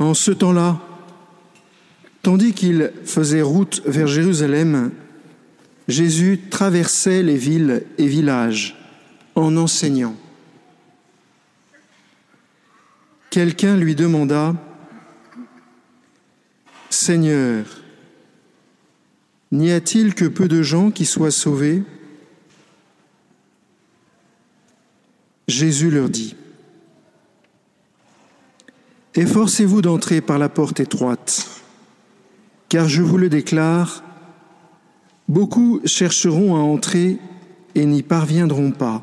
[0.00, 0.80] En ce temps-là,
[2.22, 4.92] tandis qu'il faisait route vers Jérusalem,
[5.88, 8.76] Jésus traversait les villes et villages
[9.34, 10.16] en enseignant.
[13.28, 14.56] Quelqu'un lui demanda,
[16.88, 17.66] Seigneur,
[19.52, 21.82] n'y a-t-il que peu de gens qui soient sauvés?
[25.46, 26.36] Jésus leur dit,
[29.14, 31.46] Efforcez-vous d'entrer par la porte étroite,
[32.68, 34.04] car je vous le déclare,
[35.28, 37.18] beaucoup chercheront à entrer
[37.74, 39.02] et n'y parviendront pas.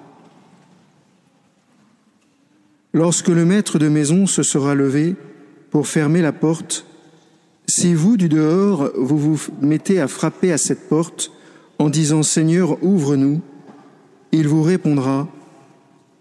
[2.93, 5.15] Lorsque le maître de maison se sera levé
[5.71, 6.85] pour fermer la porte,
[7.67, 11.31] si vous, du dehors, vous vous mettez à frapper à cette porte
[11.79, 13.41] en disant Seigneur, ouvre-nous,
[14.31, 15.27] il vous répondra,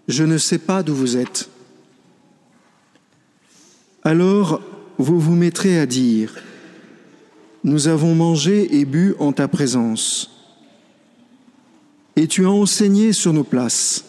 [0.09, 1.51] Je ne sais pas d'où vous êtes.
[4.07, 4.63] Alors
[4.99, 6.33] vous vous mettrez à dire,
[7.65, 10.31] Nous avons mangé et bu en ta présence,
[12.15, 14.05] et tu as enseigné sur nos places.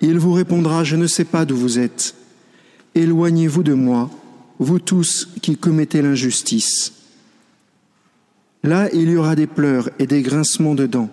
[0.00, 2.14] Il vous répondra, Je ne sais pas d'où vous êtes,
[2.94, 4.08] éloignez-vous de moi
[4.60, 6.92] vous tous qui commettez l'injustice.
[8.62, 11.10] Là, il y aura des pleurs et des grincements de dents.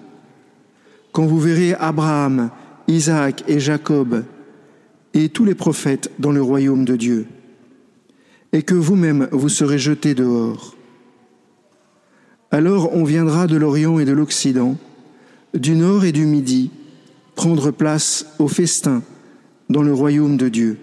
[1.12, 2.52] Quand vous verrez Abraham,
[2.88, 4.24] Isaac et Jacob
[5.14, 7.26] et tous les prophètes dans le royaume de Dieu,
[8.52, 10.76] et que vous-même vous serez jetés dehors.
[12.52, 14.78] Alors on viendra de l'Orient et de l'Occident,
[15.54, 16.72] du Nord et du Midi,
[17.36, 19.04] prendre place au festin
[19.70, 20.78] dans le royaume de Dieu.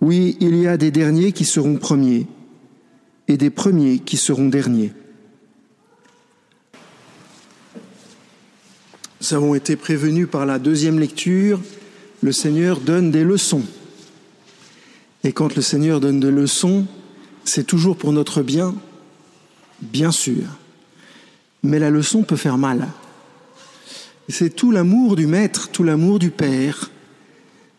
[0.00, 2.26] Oui, il y a des derniers qui seront premiers
[3.28, 4.92] et des premiers qui seront derniers.
[9.20, 11.60] Nous avons été prévenus par la deuxième lecture,
[12.26, 13.62] le Seigneur donne des leçons.
[15.22, 16.84] Et quand le Seigneur donne des leçons,
[17.44, 18.74] c'est toujours pour notre bien,
[19.80, 20.42] bien sûr.
[21.62, 22.88] Mais la leçon peut faire mal.
[24.28, 26.90] C'est tout l'amour du Maître, tout l'amour du Père,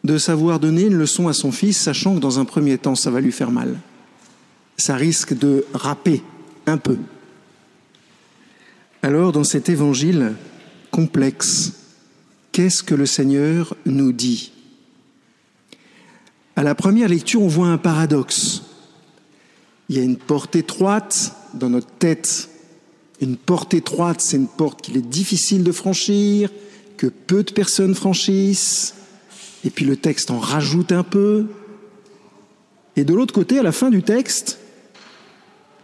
[0.06, 3.12] de savoir donner une leçon à son fils, sachant que dans un premier temps, ça
[3.12, 3.78] va lui faire mal.
[4.78, 6.24] Ça risque de râper
[6.68, 6.96] un peu.
[9.02, 10.36] Alors, dans cet évangile
[10.90, 11.77] complexe,
[12.58, 14.52] qu'est-ce que le Seigneur nous dit
[16.56, 18.64] À la première lecture, on voit un paradoxe.
[19.90, 22.50] Il y a une porte étroite dans notre tête.
[23.22, 26.50] Une porte étroite, c'est une porte qu'il est difficile de franchir,
[26.98, 28.96] que peu de personnes franchissent
[29.64, 31.46] et puis le texte en rajoute un peu.
[32.96, 34.58] Et de l'autre côté, à la fin du texte,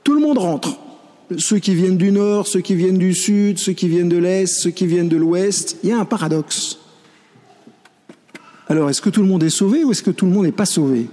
[0.03, 0.79] tout le monde rentre.
[1.37, 4.47] Ceux qui viennent du nord, ceux qui viennent du sud, ceux qui viennent de l'est,
[4.47, 5.77] ceux qui viennent de l'ouest.
[5.83, 6.79] Il y a un paradoxe.
[8.67, 10.51] Alors, est-ce que tout le monde est sauvé ou est-ce que tout le monde n'est
[10.51, 11.07] pas sauvé?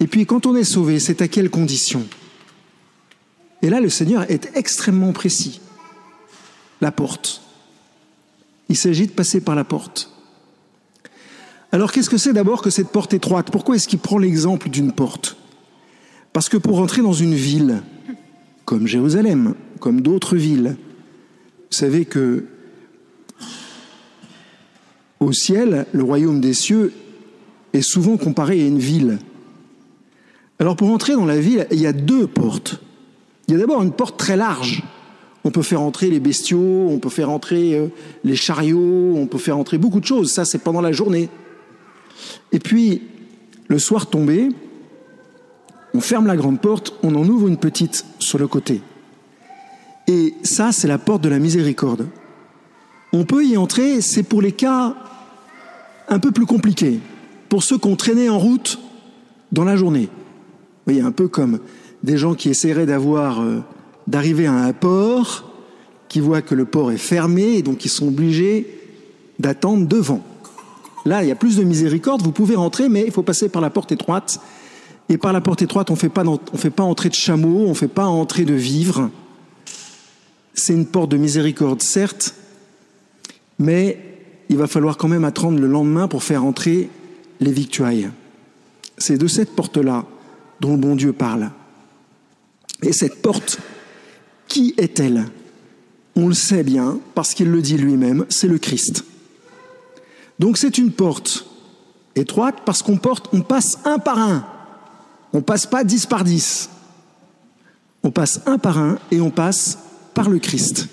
[0.00, 2.04] Et puis, quand on est sauvé, c'est à quelles conditions
[3.62, 5.60] Et là, le Seigneur est extrêmement précis.
[6.80, 7.42] La porte.
[8.68, 10.10] Il s'agit de passer par la porte.
[11.74, 13.50] Alors qu'est-ce que c'est d'abord que cette porte étroite?
[13.50, 15.36] Pourquoi est-ce qu'il prend l'exemple d'une porte?
[16.32, 17.82] Parce que pour entrer dans une ville,
[18.64, 20.76] comme Jérusalem, comme d'autres villes,
[21.70, 22.44] vous savez que
[25.20, 26.92] au ciel, le royaume des cieux
[27.72, 29.18] est souvent comparé à une ville.
[30.58, 32.80] Alors pour entrer dans la ville, il y a deux portes.
[33.48, 34.82] Il y a d'abord une porte très large.
[35.44, 37.88] On peut faire entrer les bestiaux, on peut faire entrer euh,
[38.22, 40.32] les chariots, on peut faire entrer beaucoup de choses.
[40.32, 41.28] Ça, c'est pendant la journée.
[42.52, 43.02] Et puis,
[43.68, 44.48] le soir tombé,
[45.94, 48.82] on ferme la grande porte, on en ouvre une petite sur le côté.
[50.08, 52.08] Et ça, c'est la porte de la miséricorde.
[53.12, 54.96] On peut y entrer, c'est pour les cas
[56.08, 56.98] un peu plus compliqués,
[57.48, 58.78] pour ceux qui ont traîné en route
[59.52, 60.08] dans la journée.
[60.10, 61.60] Vous voyez, un peu comme
[62.02, 63.60] des gens qui essaieraient d'avoir, euh,
[64.06, 65.50] d'arriver à un port,
[66.08, 68.80] qui voient que le port est fermé et donc ils sont obligés
[69.38, 70.22] d'attendre devant.
[71.06, 73.62] Là, il y a plus de miséricorde, vous pouvez rentrer, mais il faut passer par
[73.62, 74.40] la porte étroite.
[75.08, 77.88] Et par la porte étroite, on ne fait pas entrer de chameau, on ne fait
[77.88, 79.10] pas entrer de vivres.
[80.54, 82.34] C'est une porte de miséricorde, certes,
[83.58, 83.98] mais
[84.48, 86.88] il va falloir quand même attendre le lendemain pour faire entrer
[87.40, 88.10] les victuailles.
[88.96, 90.04] C'est de cette porte-là
[90.60, 91.50] dont le bon Dieu parle.
[92.82, 93.58] Et cette porte,
[94.48, 95.26] qui est-elle?
[96.16, 99.04] On le sait bien, parce qu'il le dit lui-même, c'est le Christ.
[100.38, 101.46] Donc c'est une porte
[102.14, 104.46] étroite parce qu'on porte, on passe un par un.
[105.34, 106.70] On passe pas dix par dix.
[108.04, 109.78] On passe un par un et on passe
[110.14, 110.88] par le Christ.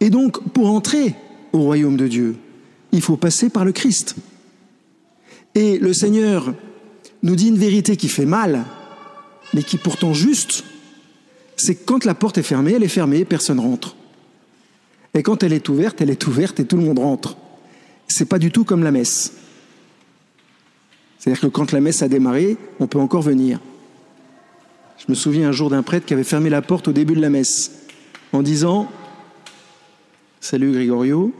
[0.00, 1.14] Et donc, pour entrer
[1.52, 2.36] au royaume de Dieu,
[2.92, 4.16] il faut passer par le Christ.
[5.54, 6.54] Et le Seigneur
[7.22, 8.64] nous dit une vérité qui fait mal,
[9.52, 10.64] mais qui est pourtant juste,
[11.56, 13.96] c'est que quand la porte est fermée, elle est fermée, personne rentre.
[15.14, 17.36] Et quand elle est ouverte, elle est ouverte et tout le monde rentre.
[18.08, 19.32] C'est pas du tout comme la messe.
[21.26, 23.58] C'est-à-dire que quand la messe a démarré, on peut encore venir.
[24.96, 27.20] Je me souviens un jour d'un prêtre qui avait fermé la porte au début de
[27.20, 27.72] la messe
[28.32, 28.88] en disant
[30.40, 31.32] Salut Grégorio.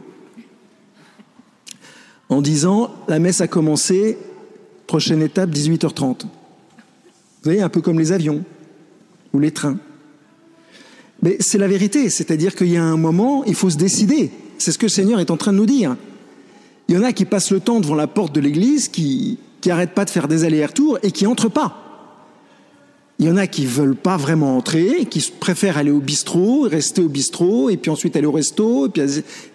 [2.27, 4.17] En disant La messe a commencé,
[4.87, 6.23] prochaine étape 18h30.
[6.23, 6.27] Vous
[7.45, 8.43] voyez, un peu comme les avions
[9.31, 9.77] ou les trains.
[11.21, 14.31] Mais c'est la vérité, c'est-à-dire qu'il y a un moment, il faut se décider.
[14.57, 15.95] C'est ce que le Seigneur est en train de nous dire.
[16.89, 19.93] Il y en a qui passent le temps devant la porte de l'église, qui n'arrêtent
[19.93, 21.83] pas de faire des allers-retours et qui n'entrent pas.
[23.19, 27.01] Il y en a qui veulent pas vraiment entrer, qui préfèrent aller au bistrot, rester
[27.01, 28.87] au bistrot, et puis ensuite aller au resto,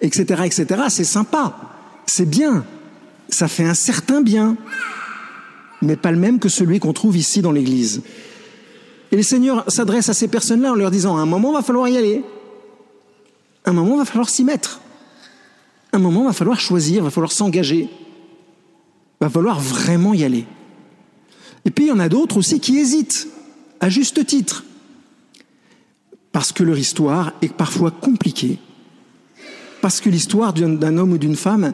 [0.01, 0.67] etc., etc.
[0.89, 1.57] C'est sympa,
[2.07, 2.65] c'est bien,
[3.29, 4.57] ça fait un certain bien,
[5.81, 8.03] mais pas le même que celui qu'on trouve ici dans l'Église.
[9.13, 11.87] Et le Seigneur s'adresse à ces personnes-là en leur disant, à un moment, va falloir
[11.89, 12.25] y aller.
[13.65, 14.81] Un moment, va falloir s'y mettre.
[15.93, 17.91] Un moment, va falloir choisir, va falloir s'engager.
[19.23, 20.47] Va falloir vraiment y aller.
[21.65, 23.29] Et puis, il y en a d'autres aussi qui hésitent
[23.79, 24.65] à juste titre,
[26.33, 28.59] parce que leur histoire est parfois compliquée,
[29.81, 31.73] parce que l'histoire d'un homme ou d'une femme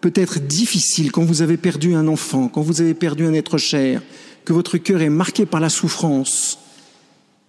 [0.00, 3.58] peut être difficile quand vous avez perdu un enfant, quand vous avez perdu un être
[3.58, 4.00] cher,
[4.44, 6.60] que votre cœur est marqué par la souffrance.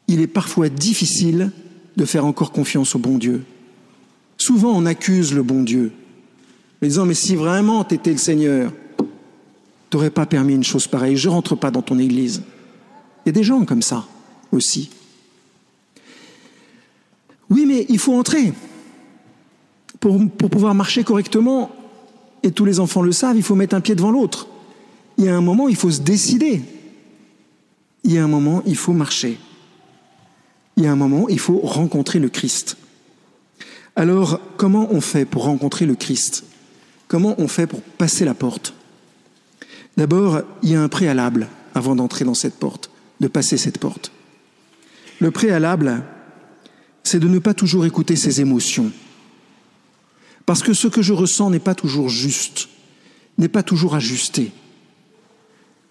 [0.08, 1.52] Il est parfois difficile
[1.96, 3.44] de faire encore confiance au bon Dieu.
[4.40, 5.92] Souvent, on accuse le bon Dieu,
[6.82, 8.74] en disant, mais si vraiment tu étais le Seigneur,
[9.90, 12.44] t'aurais pas permis une chose pareille, je rentre pas dans ton église.
[13.26, 14.06] Il y a des gens comme ça
[14.52, 14.90] aussi.
[17.50, 18.54] Oui, mais il faut entrer.
[20.00, 21.72] Pour, pour, pouvoir marcher correctement,
[22.44, 24.48] et tous les enfants le savent, il faut mettre un pied devant l'autre.
[25.18, 26.62] Il y a un moment, il faut se décider.
[28.04, 29.38] Il y a un moment, il faut marcher.
[30.76, 32.78] Il y a un moment, il faut rencontrer le Christ.
[33.96, 36.46] Alors, comment on fait pour rencontrer le Christ?
[37.08, 38.76] Comment on fait pour passer la porte?
[39.98, 44.12] D'abord, il y a un préalable avant d'entrer dans cette porte de passer cette porte.
[45.20, 46.04] Le préalable,
[47.04, 48.92] c'est de ne pas toujours écouter ses émotions.
[50.46, 52.70] Parce que ce que je ressens n'est pas toujours juste,
[53.38, 54.52] n'est pas toujours ajusté.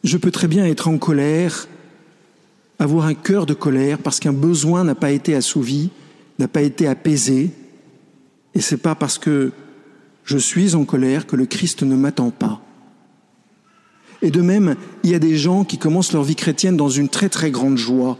[0.04, 1.68] Je peux très bien être en colère,
[2.78, 5.90] avoir un cœur de colère parce qu'un besoin n'a pas été assouvi,
[6.38, 7.50] n'a pas été apaisé,
[8.54, 9.52] et c'est pas parce que
[10.24, 12.62] je suis en colère que le Christ ne m'attend pas.
[14.26, 14.74] Et de même,
[15.04, 17.78] il y a des gens qui commencent leur vie chrétienne dans une très très grande
[17.78, 18.18] joie,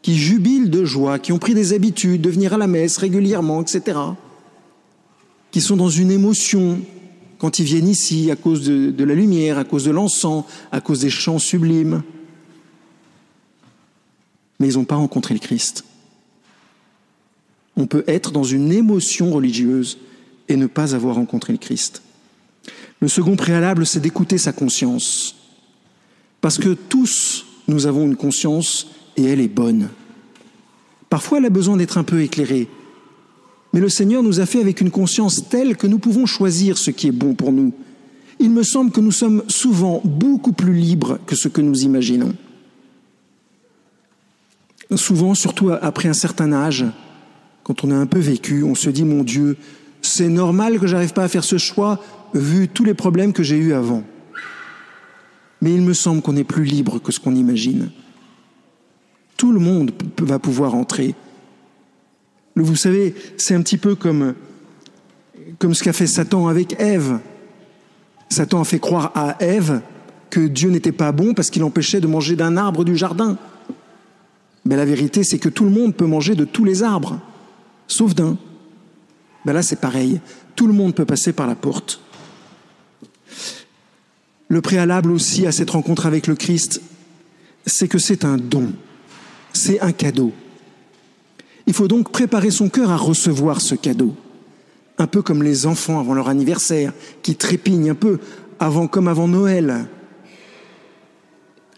[0.00, 3.60] qui jubilent de joie, qui ont pris des habitudes de venir à la messe régulièrement,
[3.60, 3.98] etc.,
[5.50, 6.82] qui sont dans une émotion
[7.38, 11.00] quand ils viennent ici à cause de, la lumière, à cause de l'encens, à cause
[11.00, 12.04] des chants sublimes.
[14.60, 15.84] Mais ils n'ont pas rencontré le Christ.
[17.76, 19.98] On peut être dans une émotion religieuse
[20.46, 22.02] et ne pas avoir rencontré le Christ.
[23.02, 25.34] Le second préalable, c'est d'écouter sa conscience.
[26.40, 29.88] Parce que tous, nous avons une conscience et elle est bonne.
[31.10, 32.68] Parfois, elle a besoin d'être un peu éclairée.
[33.72, 36.92] Mais le Seigneur nous a fait avec une conscience telle que nous pouvons choisir ce
[36.92, 37.72] qui est bon pour nous.
[38.38, 42.36] Il me semble que nous sommes souvent beaucoup plus libres que ce que nous imaginons.
[44.94, 46.84] Souvent, surtout après un certain âge,
[47.64, 49.56] quand on a un peu vécu, on se dit, mon Dieu,
[50.02, 51.98] c'est normal que j'arrive pas à faire ce choix
[52.34, 54.02] vu tous les problèmes que j'ai eus avant.
[55.60, 57.90] Mais il me semble qu'on est plus libre que ce qu'on imagine.
[59.36, 61.14] Tout le monde va pouvoir entrer.
[62.56, 64.34] Vous savez, c'est un petit peu comme,
[65.58, 67.20] comme ce qu'a fait Satan avec Ève.
[68.28, 69.80] Satan a fait croire à Ève
[70.30, 73.38] que Dieu n'était pas bon parce qu'il empêchait de manger d'un arbre du jardin.
[74.64, 77.20] Mais la vérité, c'est que tout le monde peut manger de tous les arbres,
[77.86, 78.36] sauf d'un.
[79.44, 80.20] Ben là, c'est pareil.
[80.56, 82.00] Tout le monde peut passer par la porte.
[84.48, 86.82] Le préalable aussi à cette rencontre avec le Christ,
[87.64, 88.72] c'est que c'est un don,
[89.52, 90.32] c'est un cadeau.
[91.66, 94.14] Il faut donc préparer son cœur à recevoir ce cadeau.
[94.98, 98.18] Un peu comme les enfants avant leur anniversaire, qui trépignent un peu
[98.60, 99.86] avant, comme avant Noël.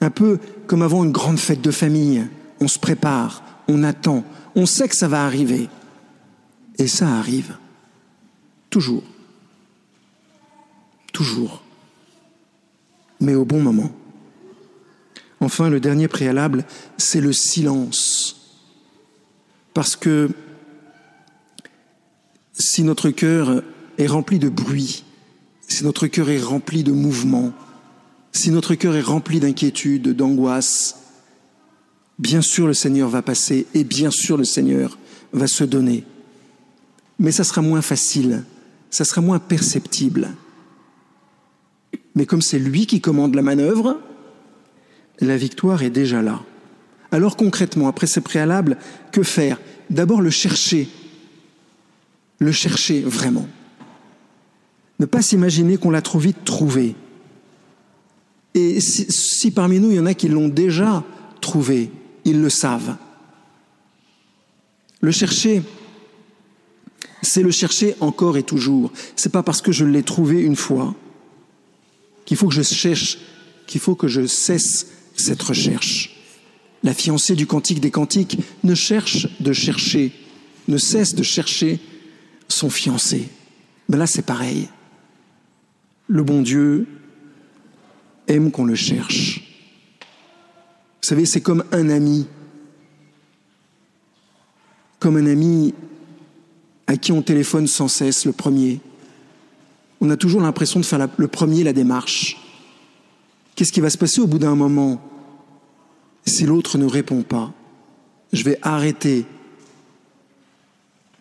[0.00, 2.26] Un peu comme avant une grande fête de famille.
[2.61, 4.25] On se prépare, on attend,
[4.56, 5.68] on sait que ça va arriver.
[6.78, 7.57] Et ça arrive.
[8.71, 9.04] Toujours.
[11.12, 11.64] Toujours
[13.25, 13.90] mais au bon moment.
[15.40, 16.64] Enfin, le dernier préalable,
[16.97, 18.61] c'est le silence.
[19.73, 20.31] Parce que
[22.52, 23.62] si notre cœur
[23.99, 25.04] est rempli de bruit,
[25.66, 27.52] si notre cœur est rempli de mouvement,
[28.33, 30.97] si notre cœur est rempli d'inquiétude, d'angoisse,
[32.19, 34.99] bien sûr le Seigneur va passer et bien sûr le Seigneur
[35.33, 36.04] va se donner.
[37.18, 38.44] Mais ça sera moins facile,
[38.90, 40.30] ça sera moins perceptible.
[42.14, 44.00] Mais comme c'est lui qui commande la manœuvre,
[45.21, 46.40] la victoire est déjà là.
[47.11, 48.78] Alors concrètement, après ces préalables,
[49.12, 49.61] que faire?
[49.90, 50.88] D'abord le chercher,
[52.38, 53.49] le chercher vraiment.
[54.99, 56.94] Ne pas s'imaginer qu'on l'a trop vite trouvé.
[58.54, 61.04] Et si, si, parmi nous, il y en a qui l'ont déjà
[61.40, 61.90] trouvé,
[62.25, 62.97] ils le savent.
[65.00, 65.62] Le chercher,
[67.25, 68.93] c'est le chercher encore et toujours.
[69.16, 70.95] C'est pas parce que je l'ai trouvé une fois
[72.25, 73.19] qu'il faut que je cherche,
[73.66, 76.16] qu'il faut que je cesse cette recherche.
[76.83, 80.12] La fiancée du cantique des cantiques ne cherche de chercher,
[80.69, 81.81] ne cesse de chercher
[82.49, 83.28] son fiancé.
[83.88, 84.69] Mais là, c'est pareil.
[86.09, 86.87] Le bon Dieu
[88.28, 89.40] aime qu'on le cherche.
[91.02, 92.26] Vous savez, c'est comme un ami,
[94.99, 95.75] comme un ami
[96.87, 98.81] à qui on téléphone sans cesse, le premier.
[100.00, 102.37] On a toujours l'impression de faire le premier la démarche.
[103.55, 105.00] Qu'est-ce qui va se passer au bout d'un moment?
[106.26, 107.53] Si l'autre ne répond pas
[108.33, 109.25] Je vais arrêter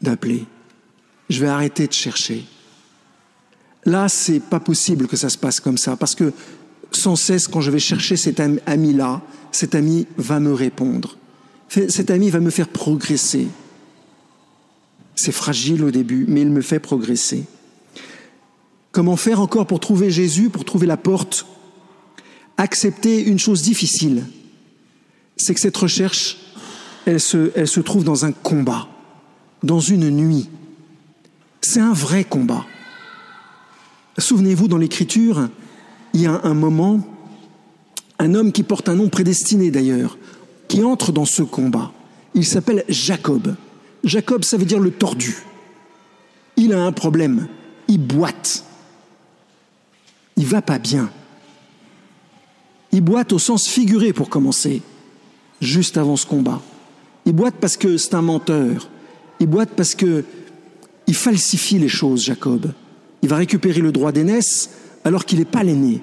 [0.02, 0.46] d'appeler.
[1.30, 2.46] Je vais arrêter de chercher.
[3.86, 6.34] Là, c'est pas possible que ça se passe comme ça, parce que
[6.92, 11.18] sans cesse, quand je vais chercher cet ami-là, cet ami va me répondre.
[11.70, 13.48] Cet ami va me faire progresser.
[15.16, 17.46] C'est fragile au début, mais il me fait progresser.
[18.92, 21.46] Comment faire encore pour trouver Jésus, pour trouver la porte?
[22.58, 24.26] Accepter une chose difficile,
[25.38, 26.38] c'est que cette recherche,
[27.06, 28.88] elle se, se trouve dans un combat,
[29.64, 30.50] dans une nuit.
[31.62, 32.66] C'est un vrai combat.
[34.20, 35.50] Souvenez-vous, dans l'Écriture,
[36.14, 37.00] il y a un moment,
[38.20, 40.18] un homme qui porte un nom prédestiné d'ailleurs,
[40.68, 41.92] qui entre dans ce combat.
[42.36, 43.56] Il s'appelle Jacob.
[44.04, 45.38] Jacob, ça veut dire le tordu.
[46.58, 47.48] Il a un problème.
[47.88, 48.64] Il boite.
[50.36, 51.10] Il va pas bien.
[52.92, 54.82] Il boite au sens figuré pour commencer,
[55.62, 56.62] juste avant ce combat.
[57.26, 58.90] Il boite parce que c'est un menteur.
[59.40, 60.24] Il boite parce que
[61.08, 62.72] il falsifie les choses, Jacob.
[63.22, 64.70] Il va récupérer le droit d'aînesse
[65.04, 66.02] alors qu'il n'est pas l'aîné.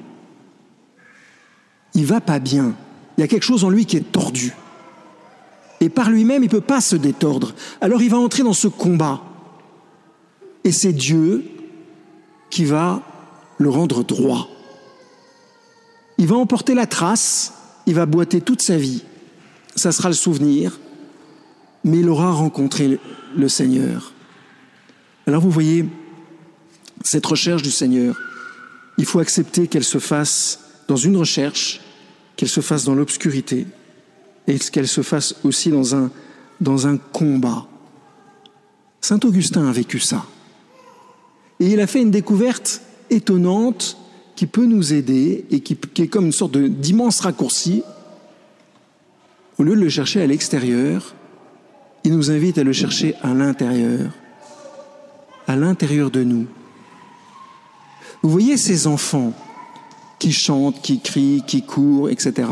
[1.94, 2.74] Il va pas bien.
[3.16, 4.52] Il y a quelque chose en lui qui est tordu.
[5.80, 7.54] Et par lui-même, il ne peut pas se détordre.
[7.80, 9.22] Alors il va entrer dans ce combat.
[10.64, 11.44] Et c'est Dieu
[12.50, 13.02] qui va
[13.58, 14.48] le rendre droit.
[16.18, 17.54] Il va emporter la trace,
[17.86, 19.02] il va boiter toute sa vie.
[19.74, 20.78] Ça sera le souvenir,
[21.82, 22.98] mais il aura rencontré
[23.34, 24.12] le Seigneur.
[25.26, 25.86] Alors vous voyez,
[27.04, 28.20] cette recherche du Seigneur,
[28.98, 31.80] il faut accepter qu'elle se fasse dans une recherche,
[32.36, 33.66] qu'elle se fasse dans l'obscurité,
[34.46, 37.66] et qu'elle se fasse aussi dans un, combat.
[39.00, 40.26] Saint Augustin a vécu ça.
[41.58, 43.96] Et il a fait une découverte étonnante
[44.36, 47.82] qui peut nous aider et qui, qui est comme une sorte d'immense raccourci.
[49.58, 51.14] Au lieu de le chercher à l'extérieur,
[52.04, 54.10] il nous invite à le chercher à l'intérieur,
[55.46, 56.46] à l'intérieur de nous.
[58.22, 59.32] Vous voyez ces enfants
[60.18, 62.48] qui chantent, qui crient, qui courent, etc.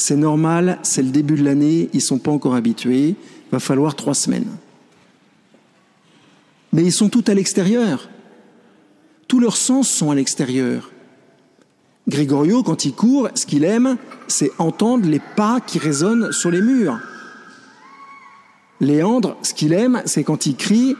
[0.00, 3.60] C'est normal, c'est le début de l'année, ils ne sont pas encore habitués, il va
[3.60, 4.56] falloir trois semaines.
[6.72, 8.08] Mais ils sont tous à l'extérieur.
[9.28, 10.90] Tous leurs sens sont à l'extérieur.
[12.08, 16.62] Grégorio, quand il court, ce qu'il aime, c'est entendre les pas qui résonnent sur les
[16.62, 16.98] murs.
[18.80, 20.96] Léandre, ce qu'il aime, c'est quand il crie,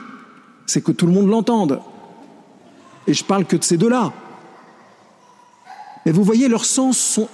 [0.66, 1.80] c'est que tout le monde l'entende.
[3.06, 4.12] Et je parle que de ces deux-là.
[6.04, 7.30] Mais vous voyez, leurs sens sont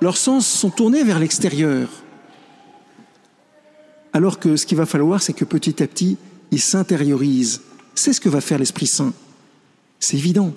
[0.00, 1.88] leurs sens sont tournés vers l'extérieur.
[4.12, 6.16] Alors que ce qu'il va falloir, c'est que petit à petit,
[6.50, 7.62] ils s'intériorisent.
[7.94, 9.12] C'est ce que va faire l'Esprit Saint.
[10.00, 10.54] C'est évident.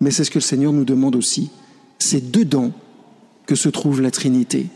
[0.00, 1.50] Mais c'est ce que le Seigneur nous demande aussi.
[1.98, 2.72] C'est dedans
[3.46, 4.66] que se trouve la Trinité.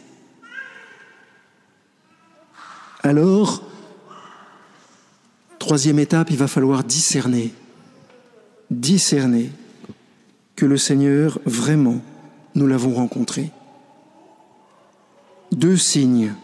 [3.02, 3.62] Alors,
[5.58, 7.52] troisième étape, il va falloir discerner.
[8.70, 9.52] Discerner
[10.56, 12.00] que le Seigneur vraiment
[12.56, 13.52] nous l'avons rencontré.
[15.52, 16.34] Deux signes,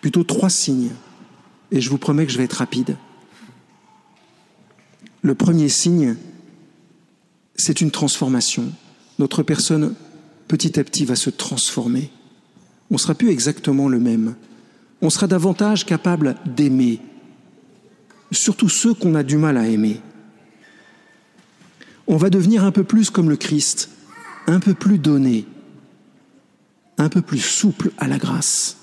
[0.00, 0.92] plutôt trois signes,
[1.72, 2.96] et je vous promets que je vais être rapide.
[5.22, 6.16] Le premier signe,
[7.56, 8.70] c'est une transformation.
[9.18, 9.94] Notre personne,
[10.46, 12.10] petit à petit, va se transformer.
[12.90, 14.36] On sera plus exactement le même.
[15.00, 17.00] On sera davantage capable d'aimer,
[18.30, 20.00] surtout ceux qu'on a du mal à aimer.
[22.06, 23.88] on va devenir un peu plus comme le Christ,
[24.46, 25.46] un peu plus donné,
[26.98, 28.76] un peu plus souple à la grâce.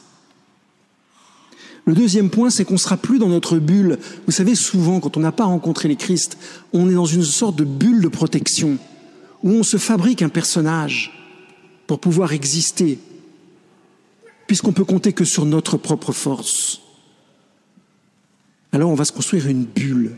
[1.85, 3.97] Le deuxième point, c'est qu'on sera plus dans notre bulle.
[4.27, 6.37] Vous savez, souvent, quand on n'a pas rencontré les Christ,
[6.71, 8.77] on est dans une sorte de bulle de protection,
[9.41, 11.11] où on se fabrique un personnage
[11.87, 12.99] pour pouvoir exister,
[14.45, 16.81] puisqu'on peut compter que sur notre propre force.
[18.71, 20.15] Alors on va se construire une bulle.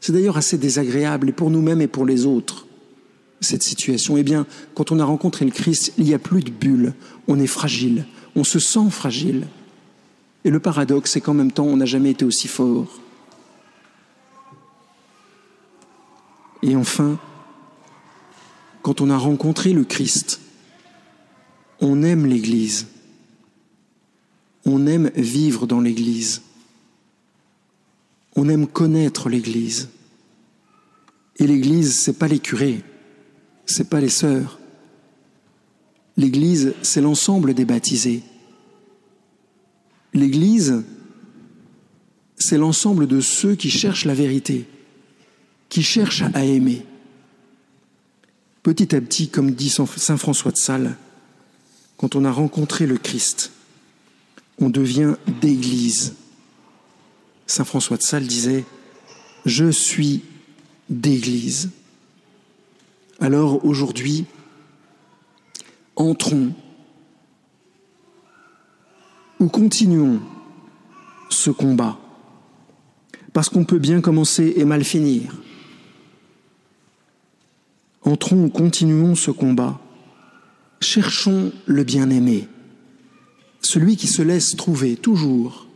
[0.00, 2.66] C'est d'ailleurs assez désagréable, et pour nous-mêmes et pour les autres,
[3.44, 4.16] cette situation.
[4.16, 6.94] Eh bien, quand on a rencontré le Christ, il n'y a plus de bulle.
[7.28, 8.06] On est fragile.
[8.34, 9.46] On se sent fragile.
[10.44, 13.00] Et le paradoxe, c'est qu'en même temps, on n'a jamais été aussi fort.
[16.62, 17.18] Et enfin,
[18.82, 20.40] quand on a rencontré le Christ,
[21.80, 22.86] on aime l'Église.
[24.66, 26.42] On aime vivre dans l'Église.
[28.36, 29.88] On aime connaître l'Église.
[31.36, 32.82] Et l'Église, c'est pas les curés,
[33.66, 34.58] c'est pas les sœurs.
[36.16, 38.22] L'Église, c'est l'ensemble des baptisés.
[40.12, 40.84] L'Église,
[42.36, 44.66] c'est l'ensemble de ceux qui cherchent la vérité,
[45.68, 46.84] qui cherchent à aimer.
[48.62, 50.96] Petit à petit, comme dit Saint François de Sales,
[51.96, 53.52] quand on a rencontré le Christ,
[54.58, 56.14] on devient d'Église.
[57.46, 58.64] Saint François de Sales disait,
[59.44, 60.22] Je suis
[60.88, 61.70] d'Église.
[63.20, 64.26] Alors aujourd'hui,
[65.94, 66.52] entrons
[69.38, 70.20] ou continuons
[71.28, 71.98] ce combat,
[73.32, 75.36] parce qu'on peut bien commencer et mal finir.
[78.02, 79.80] Entrons ou continuons ce combat,
[80.80, 82.48] cherchons le bien-aimé,
[83.62, 85.66] celui qui se laisse trouver toujours,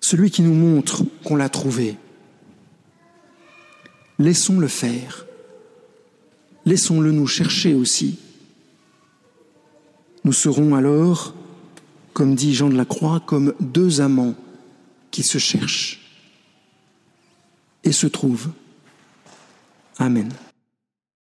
[0.00, 1.96] celui qui nous montre qu'on l'a trouvé.
[4.18, 5.26] Laissons-le faire.
[6.64, 8.18] Laissons-le nous chercher aussi.
[10.24, 11.34] Nous serons alors,
[12.12, 14.34] comme dit Jean de la Croix, comme deux amants
[15.10, 16.00] qui se cherchent
[17.84, 18.50] et se trouvent.
[19.98, 20.32] Amen.